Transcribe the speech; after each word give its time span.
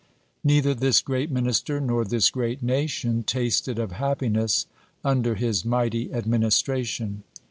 Neither 0.43 0.73
this 0.73 0.99
great 0.99 1.29
minister 1.29 1.79
nor 1.79 2.03
this 2.05 2.31
great 2.31 2.63
nation 2.63 3.21
tasted 3.21 3.77
of 3.77 3.91
happiness 3.91 4.65
under 5.05 5.35
his 5.35 5.63
mighty 5.63 6.11
administration. 6.11 7.21